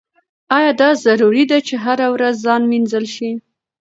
[0.57, 3.31] ایا دا ضروري ده چې هره ورځ ځان مینځل شي؟